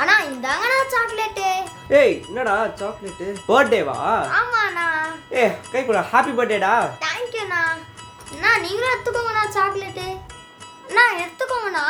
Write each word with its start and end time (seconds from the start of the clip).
அண்ணா 0.00 0.16
இந்தாங்கண்ணா 0.30 0.78
chocolate. 0.94 1.46
ஏய் 2.00 2.14
என்னடா 2.28 2.54
chocolate? 2.80 3.26
பர்த்டேவா? 3.48 3.96
ஆமாண்ணா. 4.38 4.86
ஏ 5.38 5.44
கை 5.72 5.82
கூட 5.84 6.00
ஹாப்பி 6.10 6.32
பர்த்டேடா. 6.38 6.72
தேங்க்யூண்ணா 7.04 7.62
அண்ணா. 8.32 8.50
நீங்களும் 8.64 8.92
எடுத்துக்கோங்கண்ணா 8.94 9.44
சாக்லேட்டு. 9.56 10.06
அண்ணா 10.88 11.04
எடுத்துக்கோங்கண்ணா. 11.24 11.86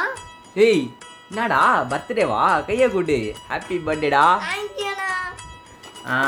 ஏய் 0.67 0.85
என்னடா 1.31 1.61
பர்த்டேவா? 1.93 2.43
கையை 2.69 2.89
கூட்டு 2.91 3.19
ஹாப்பி 3.51 3.79
பர்த்டேடா. 3.89 4.25
தேங்க்யூண்ணா 4.49 5.11
ஆ. 6.15 6.19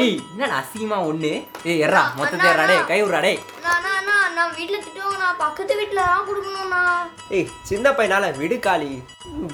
ஏய் 0.00 0.16
என்னடா 0.32 0.56
அசிங்கமா 0.58 0.98
ஒண்ணு? 1.06 1.30
ஏய் 1.70 1.80
எறா 1.86 2.02
மொத்தத்தை 2.18 2.48
எறா 2.50 2.64
டே 2.70 2.76
கை 2.90 2.98
விட்றா 3.02 3.20
வீட்ல 4.58 4.76
திட்டுவாங்கண்ணா. 4.84 5.28
பக்கத்து 5.44 5.74
வீட்டுல 5.80 6.02
தான் 6.10 6.26
கொடுக்கணும்ண்ணா. 6.28 6.82
ஏய் 7.36 7.48
சின்ன 7.70 7.92
பையனால 7.98 8.30
விடு 8.40 8.58
காளி. 8.66 8.90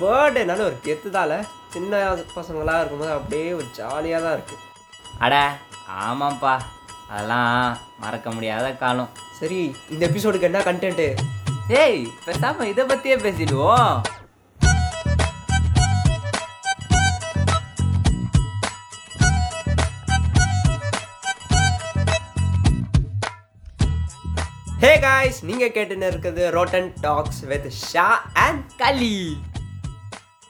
பர்த்டேனால 0.00 0.66
ஒரு 0.68 0.76
கெத்துதால 0.86 1.32
சின்ன 1.74 2.02
பசங்களா 2.36 2.74
இருக்கும்போது 2.80 3.12
அப்படியே 3.18 3.48
ஒரு 3.58 3.68
ஜாலியாக 3.78 4.24
தான் 4.24 4.36
இருக்கு. 4.38 4.56
அட 5.24 5.34
ஆமாப்பா 6.06 6.54
அதெல்லாம் 7.10 7.78
மறக்க 8.02 8.28
முடியாத 8.36 8.66
காலம். 8.82 9.10
சரி 9.40 9.60
இந்த 9.92 10.02
எபிசோடுக்கு 10.08 10.48
என்ன 10.50 10.60
கண்டென்ட்டு 10.68 11.08
ஏய் 11.82 12.00
பேசாம 12.26 12.66
இதை 12.72 12.84
பத்தியே 12.90 13.16
பேசிடுவோம். 13.26 13.92
ஹே 24.82 24.98
காய்ஸ் 24.98 25.38
நீங்க 25.44 25.66
கேட்டுன்னு 25.66 26.08
இருக்கிறது 26.10 26.42
rotten 26.50 26.88
talks 27.00 27.40
with 27.44 27.68
Sha 27.82 28.06
and 28.32 28.64
Kali 28.76 29.14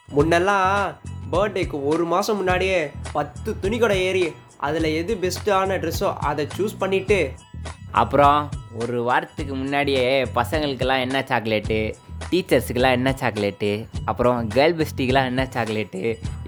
முன்னெல்லாம் 0.08 0.72
பர்த்டேக்கு 1.32 1.82
ஒரு 1.82 2.04
மாதம் 2.04 2.36
முன்னாடியே 2.36 2.80
பத்து 3.12 3.58
துணி 3.60 3.78
கடை 3.78 3.98
ஏறி 4.04 4.24
அதில் 4.56 4.88
எது 4.94 5.14
பெஸ்ட்டான 5.14 5.78
ட்ரெஸ்ஸோ 5.78 6.10
அதை 6.18 6.46
சூஸ் 6.56 6.80
பண்ணிவிட்டு 6.80 7.20
அப்புறம் 7.92 8.40
ஒரு 8.78 9.02
வாரத்துக்கு 9.02 9.54
முன்னாடியே 9.54 10.04
பசங்களுக்கெல்லாம் 10.34 11.00
என்ன 11.00 11.20
சாக்லேட்டு 11.20 11.78
டீச்சர்ஸுக்கெல்லாம் 12.30 12.96
என்ன 12.98 13.10
சாக்லேட்டு 13.20 13.70
அப்புறம் 14.04 14.50
கேர்ள் 14.50 14.78
பெஸ்டிக்கெலாம் 14.78 15.24
என்ன 15.24 15.44
சாக்லேட்டு 15.54 16.02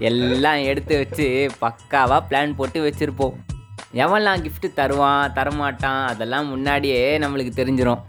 எல்லாம் 0.09 0.61
எடுத்து 0.63 0.97
வச்சு 0.97 1.27
பக்காவாக 1.61 2.21
பிளான் 2.29 2.55
போட்டு 2.55 2.81
வச்சுருப்போம். 2.81 3.37
எவன்லாம் 3.93 4.41
gift 4.45 4.65
தருவான் 4.79 5.31
தரமாட்டான் 5.37 6.03
அதெல்லாம் 6.09 6.49
முன்னாடியே 6.53 6.99
நம்மளுக்கு 7.23 7.53
தெரிஞ்சிரும். 7.59 8.01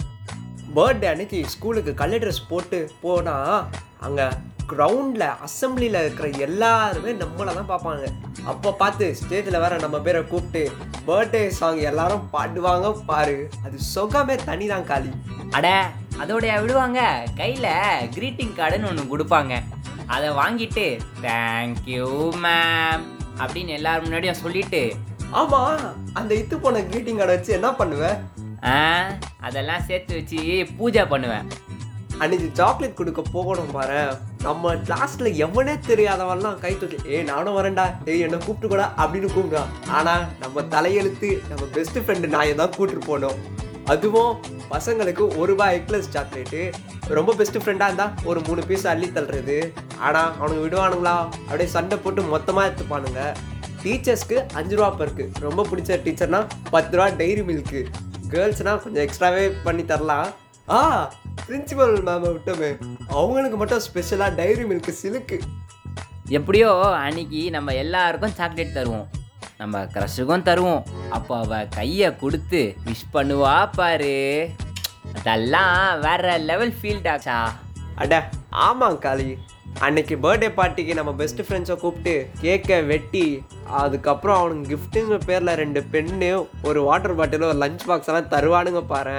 பர்த்டே 0.77 1.06
அன்னைக்கு 1.12 1.39
ஸ்கூலுக்கு 1.53 1.92
கலர் 2.00 2.22
ட்ரெஸ் 2.22 2.48
போட்டு 2.50 2.78
போனால் 3.05 3.55
அங்கே 4.06 4.27
கிரவுண்டில் 4.72 5.25
அசம்பிளியில் 5.47 5.98
இருக்கிற 6.03 6.28
எல்லாருமே 6.47 7.12
நம்மளை 7.22 7.53
தான் 7.59 7.70
பார்ப்பாங்க. 7.72 8.05
அப்போ 8.50 8.70
பார்த்து 8.83 9.06
ஸ்டேஜில் 9.20 9.61
வேற 9.64 9.78
நம்ம 9.84 9.97
பேரை 10.06 10.20
கூப்பிட்டு 10.33 10.62
பர்த்டே 11.09 11.42
சாங் 11.59 11.83
எல்லாரும் 11.91 12.28
பாடுவாங்க 12.34 12.91
பாரு. 13.11 13.39
அது 13.65 13.77
சுகமே 13.94 14.37
தனி 14.48 14.69
தான் 14.75 14.89
காலி 14.91 15.12
அட 15.59 15.69
அதோடைய 16.22 16.55
விடுவாங்க. 16.62 17.00
கையில் 17.41 17.72
greeting 18.17 18.53
கார்டுன்னு 18.59 18.91
ஒன்று 18.91 19.12
கொடுப்பாங்க. 19.12 19.55
அதை 20.15 20.28
வாங்கிட்டு 20.42 20.87
தேங்க்யூ 21.27 22.09
மேம் 22.44 23.06
அப்படின்னு 23.42 23.72
எல்லாரும் 23.78 24.06
முன்னாடியும் 24.06 24.42
சொல்லிட்டு 24.47 24.83
ஆமாம் 25.39 25.83
அந்த 26.19 26.33
இத்து 26.41 26.56
போன 26.62 26.81
greeting 26.91 27.19
கார்டை 27.19 27.34
வச்சு 27.36 27.53
என்ன 27.56 27.69
பண்ணுவேன் 27.81 28.17
ஆ 28.70 28.78
அதெல்லாம் 29.47 29.84
சேர்த்து 29.89 30.14
வச்சு 30.19 30.39
பூஜை 30.78 31.03
பண்ணுவேன். 31.12 31.47
அன்னைக்கு 32.22 32.48
சாக்லேட் 32.59 32.97
கொடுக்க 32.98 33.20
போகணும் 33.37 33.70
பாரு. 33.77 34.00
நம்ம 34.47 34.72
கிளாஸ்ல 34.89 35.28
எவனே 35.45 35.75
தெரியாதவன்லாம் 35.91 36.59
கை 36.64 36.72
தூக்கி 36.81 36.98
ஏய் 37.14 37.28
நானும் 37.31 37.56
வரேன்டா. 37.59 37.87
ஏய் 38.11 38.25
என்ன 38.27 38.41
கூப்பிட்டு 38.47 38.70
கூட 38.72 38.84
அப்படின்னு 39.03 39.28
கூப்பிடுவான். 39.37 39.71
ஆனா 39.99 40.15
நம்ம 40.43 40.65
தலையெழுத்து 40.75 41.31
நம்ம 41.50 41.65
பெஸ்ட் 41.76 41.99
ஃப்ரெண்டு 42.05 42.28
நாயை 42.37 42.55
தான் 42.62 42.75
கூட்டிட்டு 42.78 43.10
போனோம் 43.10 43.38
அதுவும் 43.93 44.32
பசங்களுக்கு 44.72 45.25
ஒரு 45.37 45.49
ரூபாய் 45.53 45.76
எக்லஸ் 45.78 46.12
சாக்லேட்டு 46.16 46.60
ரொம்ப 47.19 47.31
பெஸ்ட் 47.38 47.59
ஃப்ரெண்டாக 47.62 47.88
இருந்தால் 47.91 48.12
ஒரு 48.31 48.41
மூணு 48.49 48.62
பீஸ் 48.69 48.87
அள்ளி 48.93 49.09
தள்ளுறது. 49.15 49.56
ஆனால் 50.06 50.31
அவனுங்க 50.41 50.62
விடுவானுங்களா? 50.66 51.16
அப்படியே 51.47 51.71
சண்டை 51.76 51.99
போட்டு 52.05 52.22
மொத்தமாக 52.34 52.69
எடுத்துப்பானுங்க. 52.69 53.22
டீச்சர்ஸ்க்கு 53.85 54.37
அஞ்சு 54.59 54.75
ரூபா 54.77 54.91
பருக்கு 55.01 55.25
ரொம்ப 55.47 55.63
பிடிச்ச 55.71 55.99
டீச்சர்னா 56.07 56.41
பத்து 56.75 56.97
ரூபா 56.99 57.09
டைரி 57.21 57.43
மில்க்கு 57.51 57.81
கேர்ள்ஸ்னா 58.35 58.73
கொஞ்சம் 58.83 59.05
எக்ஸ்ட்ராவே 59.07 59.45
பண்ணி 59.65 59.85
தரலாம். 59.93 60.29
ஆ 60.77 60.79
பிரின்சிபல் 61.47 61.95
மேம் 62.09 62.27
விட்டோமே. 62.35 62.71
அவங்களுக்கு 63.19 63.57
மட்டும் 63.61 63.85
ஸ்பெஷலாக 63.87 64.37
டைரி 64.41 64.65
மில்க் 64.73 64.91
சிலுக்கு 65.03 65.39
எப்படியோ 66.39 66.69
அன்னைக்கு 67.05 67.41
நம்ம 67.57 67.75
எல்லாருக்கும் 67.85 68.37
சாக்லேட் 68.41 68.77
தருவோம். 68.77 69.07
நம்ம 69.61 69.81
க்ரஷுக்கும் 69.95 70.45
தருவோம். 70.49 70.83
அப்போ 71.17 71.33
அவ 71.45 71.57
கையை 71.79 72.11
கொடுத்து 72.17 72.61
விஷ் 72.87 73.09
பண்ணுவா 73.15 73.57
பாரு. 73.79 74.15
அதெல்லாம் 75.19 76.01
வேற 76.01 76.37
லெவல் 76.51 76.75
ஃபீல் 76.81 77.05
டாச்சா 77.07 77.39
அட 78.03 78.15
ஆமாம் 78.67 79.01
காளி. 79.07 79.31
அன்னைக்கு 79.76 80.16
பர்த்டே 80.16 80.48
பார்ட்டிக்கு 80.50 80.94
நம்ம 80.94 81.12
பெஸ்ட் 81.12 81.41
ஃப்ரெண்ட்ஸை 81.42 81.76
கூப்பிட்டு 81.76 82.14
கேக்கை 82.41 82.86
வெட்டி 82.86 83.25
அதுக்கப்புறம் 83.75 84.38
அவனுக்கு 84.38 84.70
கிஃப்ட்டுங்க 84.72 85.19
பேரில் 85.26 85.54
ரெண்டு 85.54 85.81
பெண்ணு 85.92 86.31
ஒரு 86.62 86.81
வாட்டர் 86.82 87.14
பாட்டில் 87.14 87.42
ஒரு 87.42 87.58
லஞ்ச் 87.58 87.86
பாக்ஸ் 87.86 88.08
எல்லாம் 88.08 88.28
தருவானுங்க 88.28 88.82
பாரு. 88.86 89.16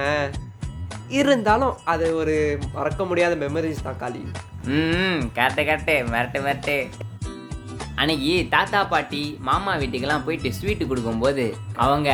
இருந்தாலும் 1.10 1.78
அது 1.86 2.16
ஒரு 2.16 2.36
மறக்க 2.74 3.06
முடியாத 3.06 3.36
மெமரிஸ் 3.36 3.84
தான் 3.84 3.98
காலி 3.98 4.22
ம் 4.70 5.24
கரெக்டு 5.36 5.64
கரெக்டு 5.64 5.96
மிரட்டு 6.10 6.40
மிரட்டு. 6.42 6.78
அன்னைக்கு 7.96 8.50
தாத்தா 8.50 8.84
பாட்டி 8.86 9.38
மாமா 9.40 9.76
வீட்டுக்கெல்லாம் 9.76 10.26
போயிட்டு 10.26 10.52
ஸ்வீட்டு 10.52 10.88
கொடுக்கும்போது 10.88 11.46
அவங்க 11.78 12.10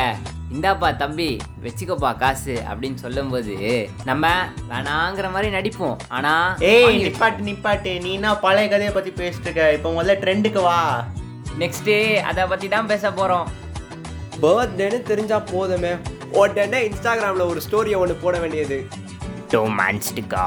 இந்தாப்பா 0.54 0.88
தம்பி 1.02 1.28
வச்சுக்கோப்பா 1.64 2.10
காசு 2.22 2.54
அப்படின்னு 2.68 2.98
சொல்லும்போது 3.04 3.54
நம்ம 4.08 4.26
வேணாங்கிற 4.70 5.26
மாதிரி 5.34 5.48
நடிப்போம். 5.56 5.96
ஆனா 6.16 6.32
ஏய் 6.70 7.00
நிப்பாட்டு 7.06 7.46
நிப்பாட்டு. 7.48 7.92
நீ 8.04 8.10
என்ன 8.18 8.34
பழைய 8.44 8.68
கதையை 8.72 8.92
பத்தி 8.96 9.10
பேசிட்டு 9.20 9.48
இருக்க 9.48 9.66
இப்போ 9.76 9.90
முதல்ல 9.96 10.16
ட்ரெண்டுக்கு 10.24 10.62
வா. 10.68 10.78
நெக்ஸ்ட்டு 11.62 11.96
அதை 12.30 12.46
பற்றி 12.52 12.68
தான் 12.76 12.90
பேச 12.92 13.04
போகிறோம் 13.20 13.48
பர்த்டேன்னு 14.42 14.98
தெரிஞ்சா 15.10 15.38
போதுமே. 15.52 15.92
உடனே 16.40 16.80
இன்ஸ்டாகிராமில் 16.88 17.48
ஒரு 17.52 17.60
ஸ்டோரியை 17.66 17.98
ஒன்று 18.02 18.16
போட 18.24 18.36
வேண்டியது. 18.44 18.78
Two 19.52 19.60
months 19.80 20.12
to 20.18 20.22
go 20.34 20.46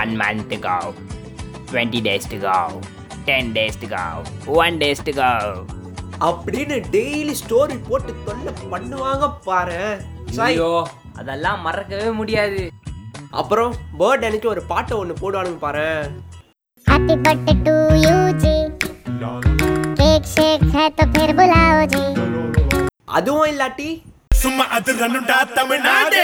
one 0.00 0.12
month 0.22 0.46
to 0.52 0.58
go 0.68 0.78
twenty 1.70 2.00
days 2.08 2.28
to 2.32 2.38
go 2.48 2.58
ten 3.28 3.50
days 3.58 3.78
to 3.84 3.88
go 3.96 4.04
one 4.64 4.76
days 4.82 5.02
to 5.08 5.14
go 5.20 5.30
அப்படின்னு 6.21 6.77
டெய்லி 6.93 7.33
ஸ்டோரி 7.41 7.77
போட்டு 7.87 8.13
தொல்லை 8.25 8.53
பண்ணுவாங்க 8.71 9.25
பாரு 9.45 9.81
ஐயோ 10.45 10.71
அதெல்லாம் 11.15 11.61
மறக்கவே 11.61 12.09
முடியாது 12.13 12.63
அப்புறம் 13.33 13.71
பர்த்டே 13.99 14.27
அன்னைக்கு 14.27 14.49
ஒரு 14.49 14.63
பாட்டை 14.67 14.95
ஒன்று 14.97 15.21
போடுவானுங்க 15.21 15.61
பாரு 15.61 15.87
हैप्पी 16.87 17.15
बर्थडे 17.17 17.53
टू 17.63 17.73
यू 18.01 18.13
जी 18.41 18.53
केक 19.97 20.23
शेक 20.29 20.61
है 20.75 20.85
तो 20.91 21.05
फिर 21.15 21.31
बुलाओ 21.35 21.81
जी 21.93 22.03
அதுவும் 23.17 23.49
இல்லாட்டி 23.51 23.89
சும்மா 24.39 24.63
அதிரனுடா 24.75 25.37
தமிழ்நாடு 25.57 26.23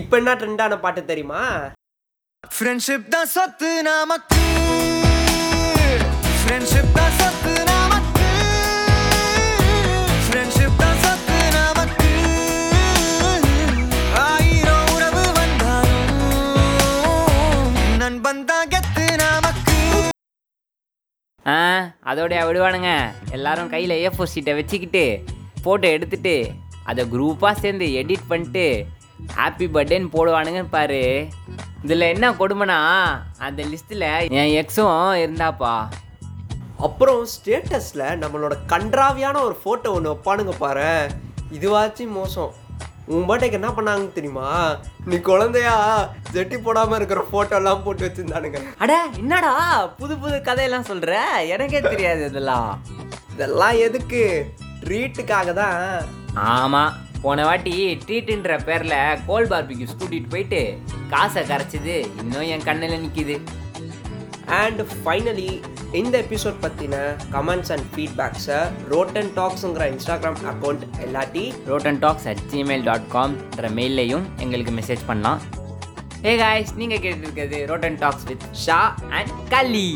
இப்போ 0.00 0.14
என்ன 0.20 0.32
ட்ரெண்டான 0.40 0.74
பாட்டு 0.82 1.00
தெரியுமா? 1.10 1.42
ஃப்ரெண்ட்ஷிப் 2.44 3.08
தான் 3.14 3.28
சொத்து 3.34 3.70
நமக்கு. 3.88 4.42
ஃப்ரெண்ட்ஷிப் 6.40 6.92
தான் 6.98 7.14
சொத்து 7.20 7.52
நமக்கு. 7.70 8.28
ஃப்ரெண்ட்ஷிப் 10.26 10.78
தான் 10.82 10.98
சொத்து 11.04 11.38
நமக்கு. 11.56 12.12
ஆயிரம் 14.26 14.86
உறவு 14.94 15.24
வந்தாலும் 15.38 16.14
நண்பன் 18.02 18.44
தான் 18.52 18.70
கெத்து 18.74 19.06
நமக்கு. 19.24 19.78
ஆ 21.46 21.58
அதோடைய 22.12 22.46
விடுவானுங்க. 22.50 22.92
எல்லாரும் 23.38 23.72
கையில் 23.74 24.00
ஏ 24.04 24.08
ஃபோர் 24.16 24.32
ஷீட்டை 24.34 24.54
வச்சுக்கிட்டு 24.60 25.04
ஃபோட்டோ 25.62 25.88
எடுத்துட்டு 25.96 26.36
அதை 26.90 27.02
குரூப்பாக 27.14 27.54
சேர்ந்து 27.62 27.86
எடிட் 28.02 28.30
பண்ணிட்டு 28.30 28.66
ஹாப்பி 29.36 29.66
பர்த்டேன்னு 29.74 30.14
போடுவானுங்க 30.16 30.62
பாரு. 30.70 31.26
இதில் 31.82 32.00
என்ன 32.00 32.30
கொடுமைனா 32.30 32.78
அந்த 33.38 33.62
லிஸ்ட்டில் 33.62 34.28
என் 34.28 34.52
எக்ஸும் 34.60 34.96
இருந்தாப்பா. 35.22 35.74
அப்புறம் 36.76 37.26
ஸ்டேட்டஸில் 37.26 38.04
நம்மளோட 38.22 38.54
கன்றாவியான 38.68 39.40
ஒரு 39.42 39.56
ஃபோட்டோ 39.64 39.88
ஒன்று 39.92 40.12
வைப்பானுங்க 40.12 40.54
பாரு. 40.58 41.10
இதுவாச்சும் 41.52 42.16
மோசம். 42.18 42.52
உன் 43.06 43.28
பர்த்டேக்கு 43.28 43.52
என்ன 43.52 43.68
பண்ணாங்கன்னு 43.68 44.12
தெரியுமா? 44.12 44.76
நீ 45.04 45.16
குழந்தையா? 45.18 45.76
ஜெட்டி 46.32 46.58
போடாமல் 46.62 46.96
இருக்கிற 46.96 47.24
ஃபோட்டோலாம் 47.30 47.82
போட்டு 47.82 48.08
வச்சுருந்தானுங்க. 48.08 48.60
அட 48.78 49.06
என்னடா? 49.16 49.86
புது 49.86 50.16
புது 50.16 50.42
கதையெல்லாம் 50.42 50.88
சொல்கிற 50.90 51.42
எனக்கே 51.42 51.80
தெரியாது 51.80 52.24
இதெல்லாம். 52.24 52.82
இதெல்லாம் 53.32 53.76
எதுக்கு? 53.76 54.52
ட்ரீட்டுக்காக 54.84 55.52
தான். 55.52 56.02
ஆமாம் 56.34 57.08
போன 57.22 57.44
வாட்டி 57.44 57.74
ட்ரீட்டுன்ற 58.04 58.52
பேரில் 58.64 58.98
கோல் 59.26 59.48
பார்பிக்யூஸ் 59.48 59.98
கூட்டிகிட்டு 60.00 60.28
போயிட்டு 60.28 60.60
காசை 61.10 61.42
கரைச்சிது 61.42 61.96
இன்னும் 62.20 62.46
என் 62.54 62.64
கண்ணில் 62.68 63.02
நிற்கிது 63.02 63.36
அண்ட் 64.60 64.80
ஃபைனலி 65.04 65.50
இந்த 65.92 66.14
எபிசோட் 66.18 66.58
பற்றின 66.62 66.96
கமெண்ட்ஸ் 67.32 67.72
அண்ட் 67.72 67.86
ஃபீட்பேக்ஸை 67.92 68.58
ரோட்டன் 68.88 69.30
டாக்ஸுங்கிற 69.36 69.86
Instagram 69.92 70.40
account 70.52 70.84
எல்லாட்டி 71.06 71.44
rotten 71.66 71.98
talks 71.98 72.26
at 72.26 72.42
Gmail 72.52 72.82
dot 72.82 73.08
காம்ன்ற 73.14 73.70
மெயிலையும் 73.78 74.24
எங்களுக்கு 74.38 74.72
மெசேஜ் 74.72 75.04
பண்ணலாம். 75.06 75.40
ஏ 76.24 76.36
காய்ஸ் 76.36 76.72
நீங்கள் 76.76 76.98
கேட்டுருக்கிறது 76.98 77.60
rotten 77.66 77.98
talks 77.98 78.26
with 78.30 78.46
Sha 78.64 78.80
and 79.10 79.30
Kali 79.48 79.88